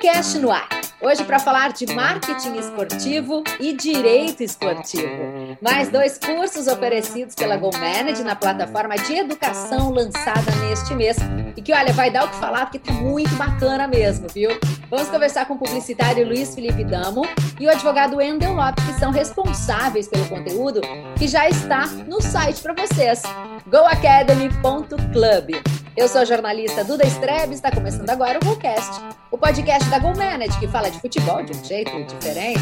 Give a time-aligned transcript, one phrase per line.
[0.00, 0.66] GoCast no ar.
[0.98, 5.58] Hoje para falar de marketing esportivo e direito esportivo.
[5.60, 11.18] Mais dois cursos oferecidos pela GoManage na plataforma de educação lançada neste mês.
[11.54, 14.50] E que, olha, vai dar o que falar porque tá muito bacana mesmo, viu?
[14.88, 17.22] Vamos conversar com o publicitário Luiz Felipe Damo
[17.58, 20.80] e o advogado Endel Lopes, que são responsáveis pelo conteúdo
[21.18, 23.22] que já está no site para vocês,
[23.66, 25.79] goacademy.club.
[25.96, 29.00] Eu sou a jornalista Duda Strebes, está começando agora o GoCast,
[29.30, 32.60] o podcast da GoManage, que fala de futebol de um jeito diferente.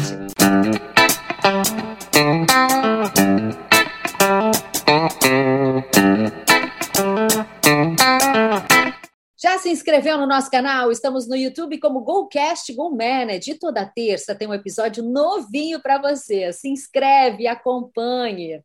[9.37, 10.91] Já se inscreveu no nosso canal?
[10.91, 13.51] Estamos no YouTube como GoCast GoManage.
[13.51, 16.51] E toda terça tem um episódio novinho para você.
[16.51, 18.61] Se inscreve, acompanhe.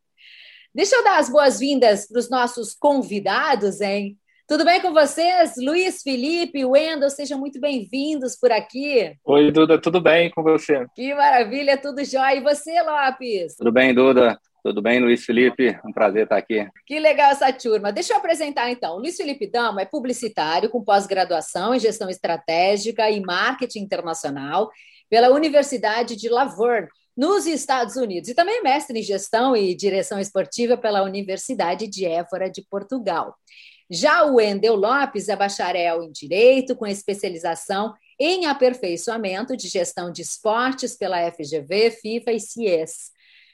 [0.74, 4.18] Deixa eu dar as boas-vindas para os nossos convidados, hein?
[4.46, 5.54] Tudo bem com vocês?
[5.56, 9.16] Luiz, Felipe, Wendel, sejam muito bem-vindos por aqui.
[9.24, 10.84] Oi, Duda, tudo bem com você?
[10.94, 12.34] Que maravilha, tudo jóia.
[12.34, 13.56] E você, Lopes?
[13.56, 14.38] Tudo bem, Duda?
[14.62, 15.74] Tudo bem, Luiz Felipe?
[15.82, 16.68] Um prazer estar aqui.
[16.86, 17.90] Que legal essa turma.
[17.90, 18.98] Deixa eu apresentar então.
[18.98, 24.70] Luiz Felipe Damo é publicitário com pós-graduação em gestão estratégica e marketing internacional
[25.08, 30.76] pela Universidade de Laverne, nos Estados Unidos, e também mestre em gestão e direção esportiva
[30.76, 33.34] pela Universidade de Évora de Portugal.
[33.90, 40.22] Já o Wendel Lopes é bacharel em Direito, com especialização em aperfeiçoamento de gestão de
[40.22, 43.10] esportes pela FGV, FIFA e CIES.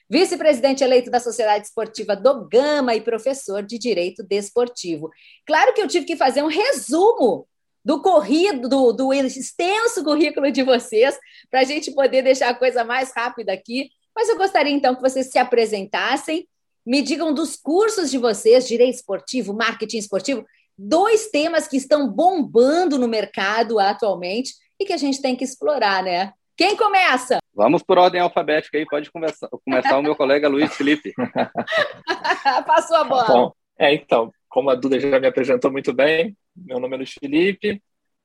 [0.09, 5.09] Vice-presidente eleito da Sociedade Esportiva do Gama e professor de Direito Desportivo.
[5.47, 7.47] Claro que eu tive que fazer um resumo
[7.85, 11.17] do corrido, do, do extenso currículo de vocês,
[11.51, 13.89] para a gente poder deixar a coisa mais rápida aqui.
[14.15, 16.47] Mas eu gostaria então que vocês se apresentassem
[16.87, 20.45] me digam dos cursos de vocês, direito esportivo, marketing esportivo,
[20.77, 26.03] dois temas que estão bombando no mercado atualmente e que a gente tem que explorar,
[26.03, 26.33] né?
[26.57, 27.39] Quem começa?
[27.55, 31.13] Vamos por ordem alfabética aí, pode começar, começar o meu colega Luiz Felipe.
[32.67, 33.27] Passou a bola.
[33.27, 37.13] Bom, é, então, como a Duda já me apresentou muito bem, meu nome é Luiz
[37.13, 37.83] Felipe,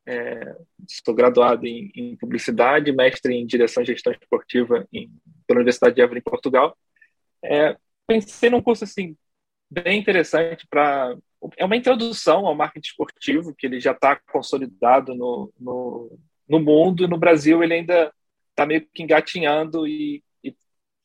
[0.08, 0.56] é,
[1.04, 5.10] sou graduado em, em, publicidade, mestre em direção e gestão esportiva em,
[5.48, 6.78] pela Universidade de Évora, em Portugal.
[7.44, 7.76] É,
[8.08, 9.16] pensei num curso assim
[9.70, 11.16] bem interessante para
[11.58, 17.04] é uma introdução ao marketing esportivo que ele já está consolidado no, no, no, mundo
[17.04, 18.12] e no Brasil ele ainda
[18.50, 20.56] está meio que engatinhando e, e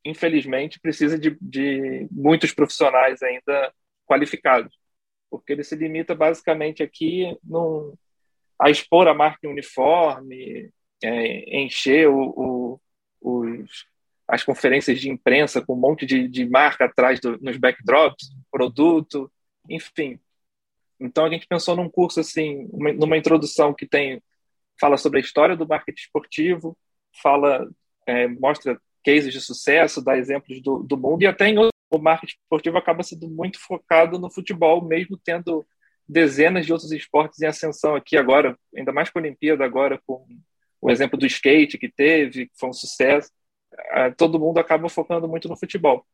[0.05, 3.73] infelizmente precisa de, de, muitos profissionais ainda
[4.07, 4.75] qualificados
[5.29, 7.95] porque ele se limita basicamente aqui num,
[8.59, 10.71] a expor a marca em uniforme
[11.03, 12.81] é, encher o,
[13.21, 13.90] o, os
[14.31, 19.31] as conferências de imprensa com um monte de, de marca atrás do, nos backdrops, produto,
[19.69, 20.21] enfim.
[20.99, 24.23] Então a gente pensou num curso assim, uma, numa introdução que tem
[24.81, 26.79] fala sobre a história do marketing esportivo,
[27.21, 27.69] fala
[28.07, 31.99] é, mostra cases de sucesso, dá exemplos do, do mundo e até em outro, o
[31.99, 35.67] marketing esportivo acaba sendo muito focado no futebol, mesmo tendo
[36.09, 40.25] dezenas de outros esportes em ascensão aqui agora, ainda mais com a Olimpíada agora, com
[40.81, 43.31] o exemplo do skate que teve, que foi um sucesso
[44.17, 46.05] todo mundo acaba focando muito no futebol.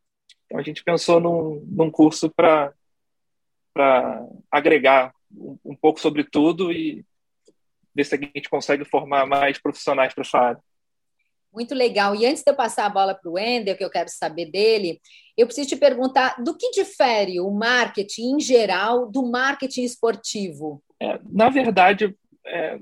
[0.46, 2.72] Então a gente pensou num, num curso para
[4.50, 7.04] agregar um, um, pouco sobre tudo e
[7.94, 10.62] ver se a gente consegue formar mais profissionais para essa área.
[11.52, 12.14] Muito legal.
[12.14, 15.00] E antes de eu passar a bola para o Wender, que eu quero saber dele,
[15.36, 20.82] eu preciso te perguntar do que difere o marketing em geral do marketing esportivo?
[21.00, 22.78] É, na verdade, é,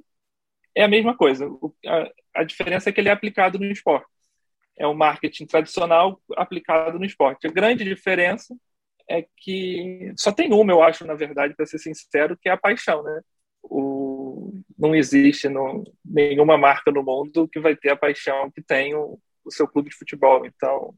[0.74, 1.48] é, a mesma coisa.
[1.86, 4.06] A, a diferença é que ele é aplicado no esporte
[4.78, 7.46] é o marketing tradicional aplicado no esporte.
[7.46, 8.54] A grande diferença
[9.08, 12.56] é que só tem uma, eu acho, na verdade, para ser sincero, que é a
[12.56, 13.20] paixão, né?
[13.62, 18.94] O, não existe no, nenhuma marca no mundo que vai ter a paixão que tem
[18.94, 20.44] o, o seu clube de futebol.
[20.44, 20.94] Então,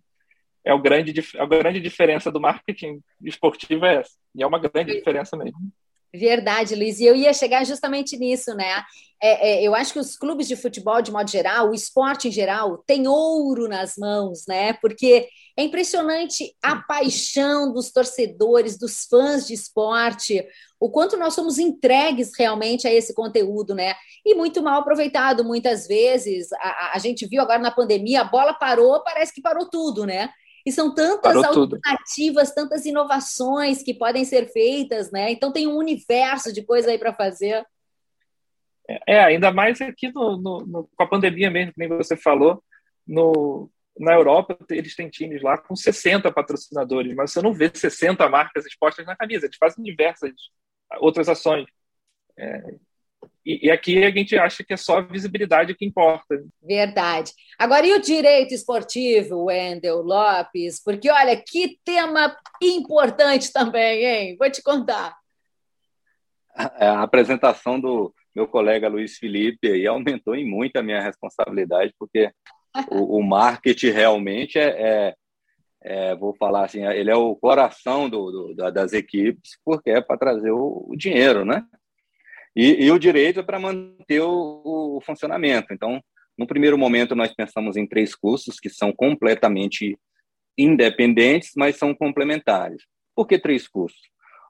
[0.64, 4.12] é o grande, a grande diferença do marketing esportivo é essa.
[4.34, 5.58] E é uma grande diferença mesmo.
[6.16, 6.98] Verdade, Luiz.
[7.00, 8.82] E eu ia chegar justamente nisso, né?
[9.22, 12.30] É, é, eu acho que os clubes de futebol, de modo geral, o esporte em
[12.30, 14.74] geral, tem ouro nas mãos, né?
[14.74, 20.46] Porque é impressionante a paixão dos torcedores, dos fãs de esporte,
[20.78, 23.94] o quanto nós somos entregues realmente a esse conteúdo, né?
[24.24, 26.52] E muito mal aproveitado muitas vezes.
[26.52, 30.28] A, a gente viu agora na pandemia, a bola parou, parece que parou tudo, né?
[30.66, 32.54] E são tantas Parou alternativas, tudo.
[32.56, 35.30] tantas inovações que podem ser feitas, né?
[35.30, 37.64] Então tem um universo de coisa aí para fazer.
[38.88, 42.16] É, é, ainda mais aqui no, no, no, com a pandemia mesmo, que nem você
[42.16, 42.60] falou,
[43.06, 48.28] no, na Europa eles têm times lá com 60 patrocinadores, mas você não vê 60
[48.28, 50.32] marcas expostas na camisa, eles fazem diversas
[50.98, 51.66] outras ações.
[52.36, 52.74] É,
[53.46, 56.44] e, e, aqui a gente acha que é só a visibilidade que importa.
[56.60, 57.32] Verdade.
[57.56, 60.82] Agora, e o direito esportivo, Wendel Lopes?
[60.82, 64.36] Porque, olha, que tema importante também, hein?
[64.36, 65.16] Vou te contar.
[66.78, 71.94] É, a apresentação do meu colega Luiz Felipe aí aumentou em muito a minha responsabilidade,
[71.98, 72.32] porque
[72.90, 75.14] o, o marketing realmente é, é,
[75.82, 80.18] é, vou falar assim, ele é o coração do, do das equipes, porque é para
[80.18, 81.64] trazer o, o dinheiro, né?
[82.56, 85.74] E, e o direito é para manter o, o, funcionamento.
[85.74, 86.02] Então,
[86.38, 89.98] no primeiro momento, nós pensamos em três cursos que são completamente
[90.56, 92.82] independentes, mas são complementares.
[93.14, 94.00] Por que três cursos?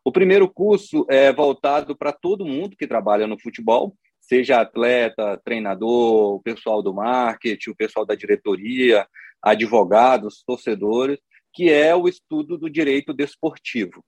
[0.04, 6.36] O primeiro curso é voltado para todo mundo que trabalha no futebol, seja atleta, treinador,
[6.36, 9.04] o pessoal do marketing, o pessoal da diretoria,
[9.42, 11.18] advogados, torcedores,
[11.52, 14.04] que é o estudo do direito desportivo.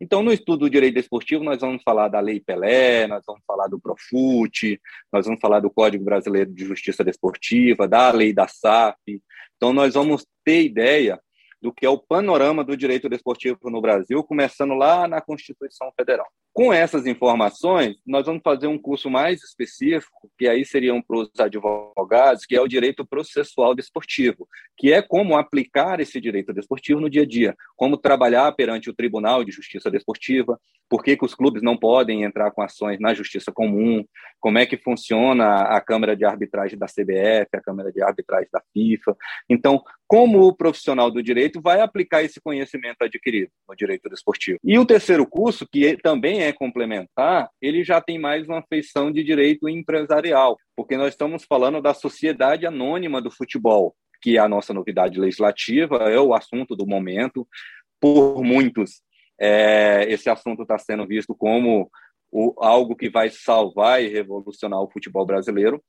[0.00, 3.66] Então, no estudo do direito desportivo, nós vamos falar da Lei Pelé, nós vamos falar
[3.68, 4.80] do Profut,
[5.12, 8.96] nós vamos falar do Código Brasileiro de Justiça Desportiva, da Lei da SAF.
[9.56, 11.20] Então, nós vamos ter ideia
[11.60, 16.26] do que é o panorama do direito desportivo no Brasil, começando lá na Constituição Federal.
[16.52, 21.30] Com essas informações, nós vamos fazer um curso mais específico, que aí seriam para os
[21.38, 27.08] advogados, que é o direito processual desportivo, que é como aplicar esse direito desportivo no
[27.08, 30.58] dia a dia, como trabalhar perante o Tribunal de Justiça Desportiva,
[30.90, 34.04] por que, que os clubes não podem entrar com ações na justiça comum,
[34.40, 38.60] como é que funciona a Câmara de Arbitragem da CBF, a Câmara de Arbitragem da
[38.72, 39.16] FIFA.
[39.48, 44.58] Então, como o profissional do direito vai aplicar esse conhecimento adquirido no direito desportivo.
[44.64, 49.22] E o terceiro curso, que também é complementar, ele já tem mais uma feição de
[49.22, 54.74] direito empresarial, porque nós estamos falando da sociedade anônima do futebol, que é a nossa
[54.74, 57.46] novidade legislativa, é o assunto do momento.
[58.00, 59.02] Por muitos,
[59.40, 61.90] é, esse assunto está sendo visto como
[62.30, 65.82] o, algo que vai salvar e revolucionar o futebol brasileiro.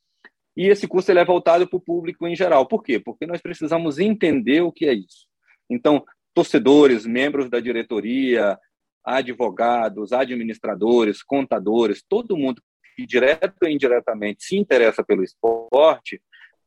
[0.55, 2.65] E esse curso ele é voltado para o público em geral.
[2.65, 2.99] Por quê?
[2.99, 5.27] Porque nós precisamos entender o que é isso.
[5.69, 6.03] Então,
[6.33, 8.57] torcedores, membros da diretoria,
[9.03, 12.61] advogados, administradores, contadores, todo mundo
[12.95, 16.21] que direto ou indiretamente se interessa pelo esporte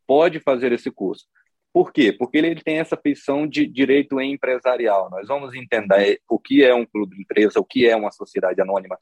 [0.07, 1.27] pode fazer esse curso.
[1.73, 2.13] Por quê?
[2.13, 5.11] Porque ele tem essa feição de direito empresarial.
[5.11, 8.61] Nós vamos entender o que é um clube de empresa, o que é uma sociedade
[8.61, 8.97] anônima,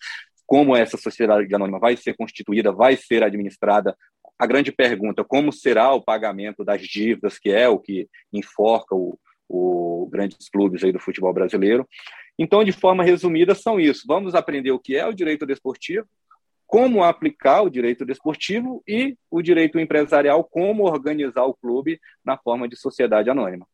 [0.46, 3.96] como essa sociedade anônima vai ser constituída, vai ser administrada,
[4.38, 9.18] a grande pergunta, como será o pagamento das dívidas, que é o que enforca o,
[9.48, 11.86] o grandes clubes aí do futebol brasileiro.
[12.38, 14.04] Então, de forma resumida, são isso.
[14.06, 16.06] Vamos aprender o que é o direito desportivo,
[16.66, 22.66] como aplicar o direito desportivo e o direito empresarial, como organizar o clube na forma
[22.66, 23.66] de sociedade anônima.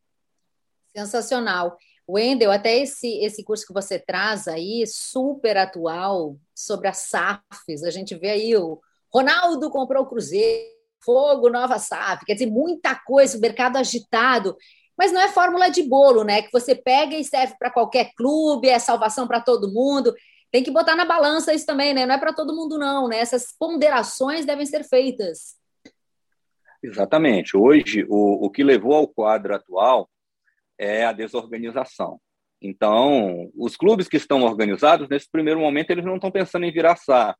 [0.95, 1.77] Sensacional.
[2.07, 7.91] Wendel, até esse, esse curso que você traz aí, super atual, sobre as SAFs, a
[7.91, 10.69] gente vê aí o, Ronaldo comprou o Cruzeiro,
[11.01, 14.55] Fogo, Nova SAF, quer dizer, muita coisa, o mercado agitado,
[14.99, 16.41] mas não é fórmula de bolo, né?
[16.41, 20.13] Que você pega e serve para qualquer clube, é salvação para todo mundo.
[20.51, 22.05] Tem que botar na balança isso também, né?
[22.05, 23.17] Não é para todo mundo, não, né?
[23.17, 25.55] Essas ponderações devem ser feitas.
[26.83, 27.55] Exatamente.
[27.55, 30.09] Hoje, o, o que levou ao quadro atual
[30.77, 32.19] é a desorganização.
[32.61, 36.97] Então, os clubes que estão organizados, nesse primeiro momento, eles não estão pensando em virar
[36.97, 37.39] SAF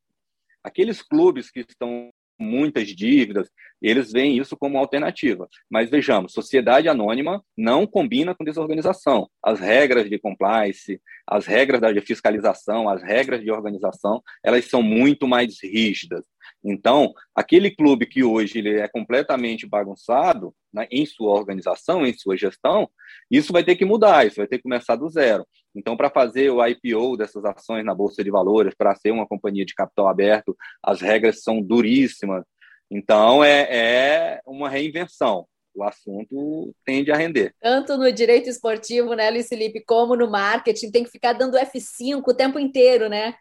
[0.63, 2.09] Aqueles clubes que estão
[2.39, 3.49] muitas dívidas,
[3.81, 5.47] eles veem isso como alternativa.
[5.69, 9.29] Mas vejamos, sociedade anônima não combina com desorganização.
[9.43, 15.27] As regras de compliance, as regras da fiscalização, as regras de organização, elas são muito
[15.27, 16.25] mais rígidas.
[16.63, 22.35] Então, aquele clube que hoje ele é completamente bagunçado né, em sua organização, em sua
[22.35, 22.89] gestão,
[23.31, 25.45] isso vai ter que mudar, isso vai ter que começar do zero.
[25.75, 29.65] Então, para fazer o IPO dessas ações na Bolsa de Valores, para ser uma companhia
[29.65, 32.43] de capital aberto, as regras são duríssimas.
[32.89, 35.45] Então, é, é uma reinvenção
[35.75, 37.53] o assunto tende a render.
[37.61, 42.21] Tanto no direito esportivo, né, Luiz Felipe, como no marketing, tem que ficar dando F5
[42.27, 43.35] o tempo inteiro, né?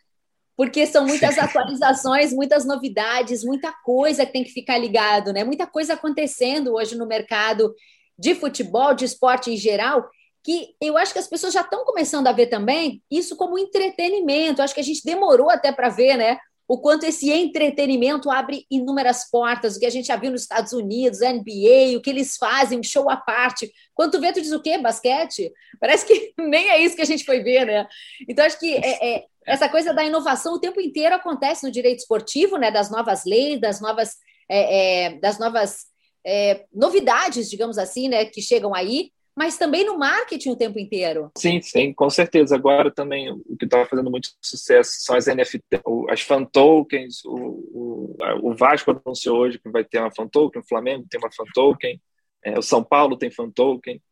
[0.58, 5.44] porque são muitas atualizações, muitas novidades, muita coisa que tem que ficar ligado, né?
[5.44, 7.72] Muita coisa acontecendo hoje no mercado
[8.18, 10.10] de futebol, de esporte em geral,
[10.48, 14.62] que eu acho que as pessoas já estão começando a ver também isso como entretenimento.
[14.62, 16.38] Eu acho que a gente demorou até para ver, né?
[16.66, 20.72] O quanto esse entretenimento abre inúmeras portas, o que a gente já viu nos Estados
[20.72, 23.70] Unidos, NBA, o que eles fazem, show à parte.
[24.18, 24.78] Vê, tu diz o quê?
[24.78, 25.52] Basquete?
[25.78, 27.86] Parece que nem é isso que a gente foi ver, né?
[28.26, 31.98] Então, acho que é, é essa coisa da inovação o tempo inteiro acontece no direito
[31.98, 32.70] esportivo, né?
[32.70, 34.14] Das novas leis, das novas,
[34.48, 35.84] é, é, das novas
[36.26, 38.24] é, novidades, digamos assim, né?
[38.24, 39.10] Que chegam aí.
[39.38, 41.30] Mas também no marketing o tempo inteiro.
[41.38, 42.56] Sim, sim, com certeza.
[42.56, 45.62] Agora também o que está fazendo muito sucesso são as NFT,
[46.10, 47.24] as fan tokens.
[47.24, 51.20] O, o, o Vasco anunciou hoje que vai ter uma fan token, o Flamengo tem
[51.20, 52.02] uma fan token,
[52.44, 54.02] é, o São Paulo tem fan token.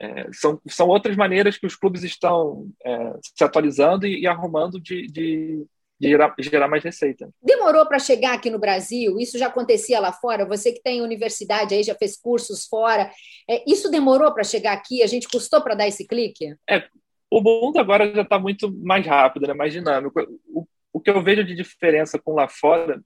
[0.00, 4.78] É, são, são outras maneiras que os clubes estão é, se atualizando e, e arrumando
[4.78, 5.66] de, de, de
[6.00, 7.28] gerar, gerar mais receita.
[7.42, 9.18] Demorou para chegar aqui no Brasil?
[9.18, 10.46] Isso já acontecia lá fora?
[10.46, 13.10] Você que tem universidade aí, já fez cursos fora.
[13.48, 15.02] É, isso demorou para chegar aqui?
[15.02, 16.54] A gente custou para dar esse clique?
[16.68, 16.84] É,
[17.30, 20.20] o mundo agora já está muito mais rápido, né, mais dinâmico.
[20.46, 23.02] O, o que eu vejo de diferença com lá fora,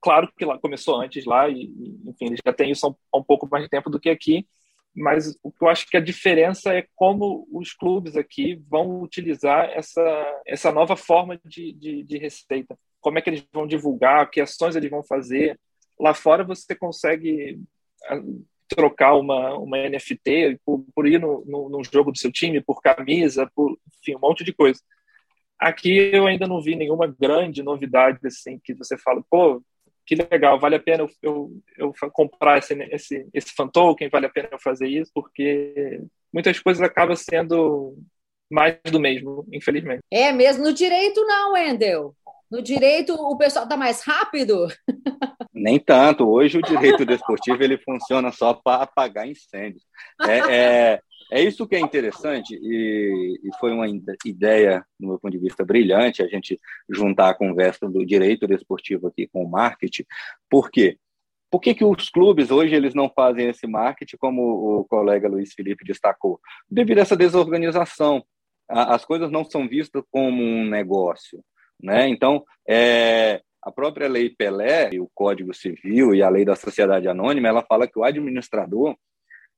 [0.00, 1.72] claro que lá começou antes lá, e,
[2.06, 4.46] enfim, eles já têm isso há um, um pouco mais de tempo do que aqui,
[4.94, 9.70] mas o que eu acho que a diferença é como os clubes aqui vão utilizar
[9.70, 12.78] essa, essa nova forma de, de, de, receita.
[13.00, 15.58] Como é que eles vão divulgar, que ações eles vão fazer.
[15.98, 17.60] Lá fora você consegue
[18.04, 18.22] ah,
[18.68, 22.80] trocar uma, uma NFT por, por ir no, no, no, jogo do seu time, por
[22.80, 24.80] camisa, por enfim, um monte de coisa.
[25.58, 29.60] Aqui eu ainda não vi nenhuma grande novidade assim que você fala, pô,
[30.06, 34.26] que legal, vale a pena eu, eu, eu comprar esse, esse, esse fan token, vale
[34.26, 36.00] a pena eu fazer isso, porque
[36.32, 37.96] muitas coisas acabam sendo
[38.50, 40.02] mais do mesmo, infelizmente.
[40.10, 42.14] É mesmo, no direito não, Wendel.
[42.50, 44.68] No direito o pessoal está mais rápido?
[45.52, 46.28] Nem tanto.
[46.28, 49.82] Hoje o direito desportivo ele funciona só para apagar incêndios.
[50.20, 51.00] É, é,
[51.30, 53.86] é isso que é interessante e, e, foi uma
[54.24, 59.08] ideia, no meu ponto de vista, brilhante a gente juntar a conversa do direito desportivo
[59.08, 60.04] aqui com o marketing.
[60.48, 60.98] Por quê?
[61.50, 65.54] Por que, que os clubes hoje eles não fazem esse marketing, como o colega Luiz
[65.54, 66.40] Felipe destacou?
[66.68, 68.24] Devido a essa desorganização.
[68.68, 71.44] As coisas não são vistas como um negócio.
[71.80, 72.08] Né?
[72.08, 77.48] Então, é, a própria lei Pelé, o Código Civil e a lei da sociedade anônima,
[77.48, 78.96] ela fala que o administrador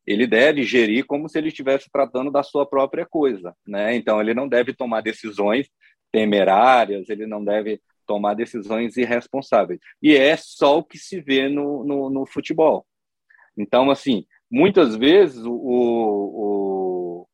[0.06, 3.96] ele deve gerir como se ele estivesse tratando da sua própria coisa, né?
[3.96, 5.68] Então ele não deve tomar decisões
[6.12, 9.80] temerárias, ele não deve tomar decisões irresponsáveis.
[10.00, 12.86] E é só o que se vê no, no, no futebol.
[13.56, 17.28] Então, assim, muitas vezes o, o,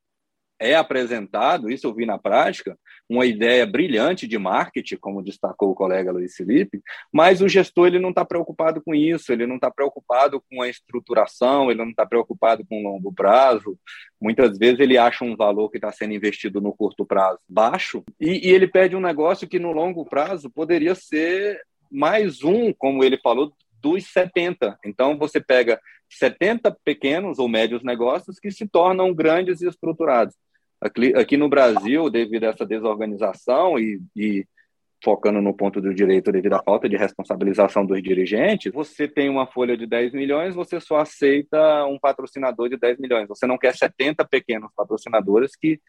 [0.58, 2.78] é apresentado, isso eu vi na prática,
[3.08, 6.80] uma ideia brilhante de marketing, como destacou o colega Luiz Felipe,
[7.12, 10.68] mas o gestor ele não está preocupado com isso, ele não está preocupado com a
[10.68, 13.78] estruturação, ele não está preocupado com o longo prazo.
[14.20, 18.48] Muitas vezes ele acha um valor que está sendo investido no curto prazo baixo e,
[18.48, 23.18] e ele pede um negócio que no longo prazo poderia ser mais um, como ele
[23.18, 24.78] falou, dos 70.
[24.84, 25.78] Então, você pega
[26.08, 30.34] 70 pequenos ou médios negócios que se tornam grandes e estruturados.
[30.82, 34.44] Aqui, aqui no Brasil, devido a essa desorganização e, e
[35.02, 39.46] focando no ponto do direito devido à falta de responsabilização dos dirigentes, você tem uma
[39.46, 43.28] folha de 10 milhões, você só aceita um patrocinador de 10 milhões.
[43.28, 45.80] Você não quer 70 pequenos patrocinadores que,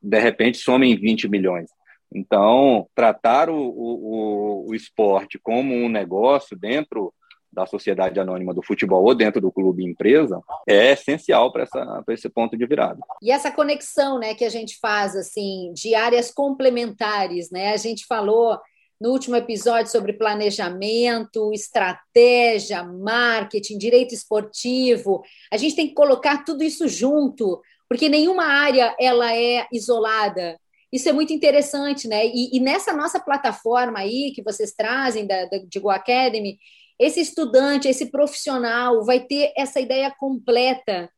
[0.00, 1.68] de repente, somem 20 milhões.
[2.14, 7.12] Então, tratar o, o, o esporte como um negócio dentro
[7.52, 11.66] da sociedade anônima do futebol ou dentro do clube empresa é essencial para
[12.08, 13.00] esse ponto de virada.
[13.22, 17.72] E essa conexão né, que a gente faz assim de áreas complementares, né?
[17.72, 18.58] A gente falou
[19.00, 25.22] no último episódio sobre planejamento, estratégia, marketing, direito esportivo.
[25.50, 30.60] A gente tem que colocar tudo isso junto, porque nenhuma área ela é isolada.
[30.92, 32.26] Isso é muito interessante, né?
[32.26, 36.58] E, e nessa nossa plataforma aí que vocês trazem da, da de Go Academy,
[37.00, 41.10] esse estudante, esse profissional vai ter essa ideia completa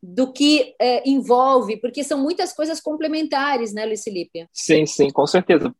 [0.00, 4.46] do que é, envolve, porque são muitas coisas complementares, né, Luiz Felipe?
[4.52, 5.74] Sim, sim, com certeza.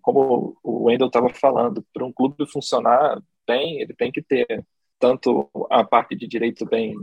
[0.00, 4.64] Como o Wendel estava falando, para um clube funcionar bem, ele tem que ter
[4.98, 6.94] tanto a parte de direito bem,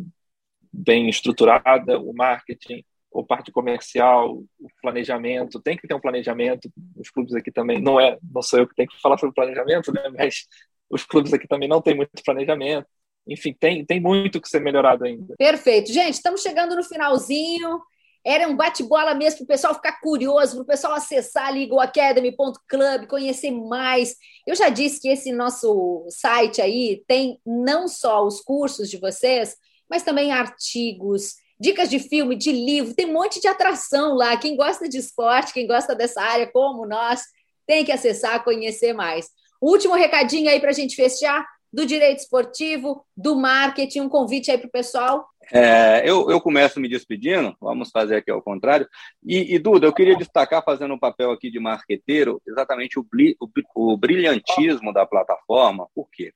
[0.71, 6.71] bem estruturada, o marketing, a parte comercial, o planejamento, tem que ter um planejamento.
[6.95, 9.91] Os clubes aqui também, não é, não sou eu que tenho que falar sobre planejamento,
[9.91, 10.45] né, mas
[10.91, 12.87] os clubes aqui também não têm muito planejamento.
[13.27, 15.35] Enfim, tem, tem muito que ser melhorado ainda.
[15.37, 15.91] Perfeito.
[15.91, 17.79] Gente, estamos chegando no finalzinho.
[18.23, 23.51] Era um bate-bola mesmo para o pessoal ficar curioso, para o pessoal acessar ligoacademy.club, conhecer
[23.51, 24.15] mais.
[24.45, 29.55] Eu já disse que esse nosso site aí tem não só os cursos de vocês,
[29.89, 34.37] mas também artigos, dicas de filme, de livro, tem um monte de atração lá.
[34.37, 37.21] Quem gosta de esporte, quem gosta dessa área como nós,
[37.65, 39.27] tem que acessar, conhecer mais.
[39.61, 44.57] Último recadinho aí para a gente fechar do direito esportivo, do marketing, um convite aí
[44.57, 45.25] para o pessoal.
[45.53, 48.87] É, eu, eu começo me despedindo, vamos fazer aqui ao contrário.
[49.23, 53.05] E, e Duda, eu queria destacar, fazendo um papel aqui de marqueteiro, exatamente o,
[53.39, 55.87] o, o brilhantismo da plataforma.
[55.93, 56.33] Por quê?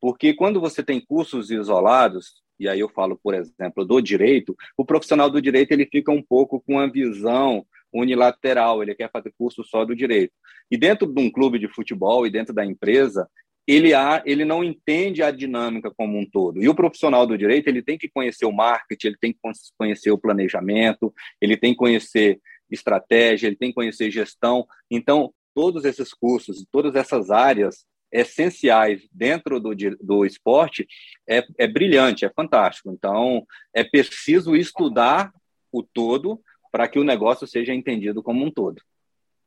[0.00, 4.84] Porque quando você tem cursos isolados, e aí eu falo, por exemplo, do direito, o
[4.84, 9.64] profissional do direito ele fica um pouco com a visão unilateral, ele quer fazer curso
[9.64, 10.32] só do direito.
[10.70, 13.28] E dentro de um clube de futebol e dentro da empresa,
[13.66, 16.62] ele, há, ele não entende a dinâmica como um todo.
[16.62, 19.38] E o profissional do direito ele tem que conhecer o marketing, ele tem que
[19.76, 22.40] conhecer o planejamento, ele tem que conhecer
[22.70, 24.66] estratégia, ele tem que conhecer gestão.
[24.90, 30.86] Então, todos esses cursos, todas essas áreas essenciais dentro do, do esporte
[31.28, 32.90] é, é brilhante, é fantástico.
[32.90, 35.30] Então, é preciso estudar
[35.70, 38.80] o todo para que o negócio seja entendido como um todo.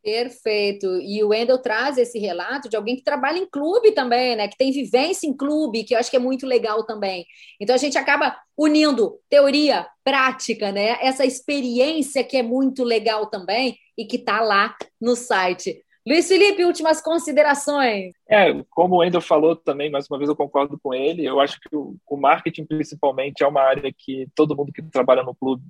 [0.04, 0.88] Perfeito.
[1.00, 4.48] E o Wendel traz esse relato de alguém que trabalha em clube também, né?
[4.48, 7.26] Que tem vivência em clube, que eu acho que é muito legal também.
[7.60, 10.98] Então a gente acaba unindo teoria, prática, né?
[11.02, 15.84] Essa experiência que é muito legal também e que está lá no site.
[16.08, 18.16] Luiz Felipe, últimas considerações.
[18.28, 21.60] É, como o Wendel falou também, mais uma vez eu concordo com ele, eu acho
[21.60, 25.64] que o, o marketing, principalmente, é uma área que todo mundo que trabalha no clube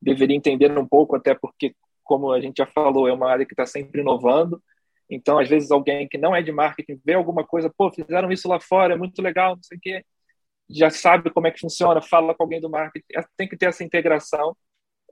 [0.00, 1.74] deveria entender um pouco, até porque,
[2.04, 4.62] como a gente já falou, é uma área que está sempre inovando.
[5.10, 8.48] Então, às vezes, alguém que não é de marketing vê alguma coisa, pô, fizeram isso
[8.48, 10.04] lá fora, é muito legal, não sei o quê,
[10.68, 13.82] já sabe como é que funciona, fala com alguém do marketing, tem que ter essa
[13.82, 14.54] integração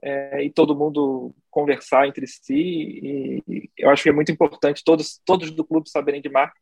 [0.01, 2.53] é, e todo mundo conversar entre si.
[3.47, 6.55] E, eu acho que é muito importante todos, todos do clube saberem de marca.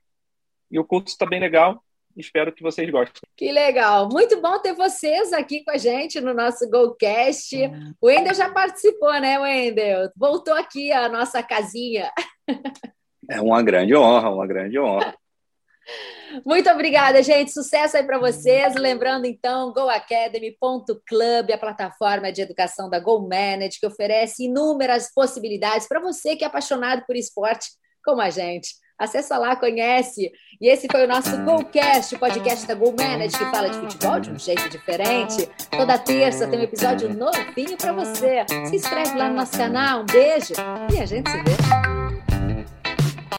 [0.71, 1.83] E o curso está bem legal.
[2.15, 3.21] Espero que vocês gostem.
[3.35, 4.07] Que legal!
[4.09, 7.55] Muito bom ter vocês aqui com a gente no nosso GoCast.
[7.99, 10.09] O Wendel já participou, né, Wendel?
[10.15, 12.09] Voltou aqui a nossa casinha.
[13.29, 15.13] É uma grande honra, uma grande honra.
[16.45, 17.51] Muito obrigada, gente.
[17.51, 18.75] Sucesso aí para vocês.
[18.75, 25.99] Lembrando, então, goacademy.club, a plataforma de educação da Go Manage, que oferece inúmeras possibilidades para
[25.99, 27.69] você que é apaixonado por esporte
[28.03, 28.69] como a gente.
[28.97, 30.31] Acessa lá, conhece.
[30.59, 34.19] E esse foi o nosso GoCast, o podcast da Go Manage, que fala de futebol
[34.19, 35.49] de um jeito diferente.
[35.69, 38.45] Toda terça tem um episódio novinho para você.
[38.67, 40.01] Se inscreve lá no nosso canal.
[40.01, 40.53] Um beijo
[40.93, 41.94] e a gente se vê.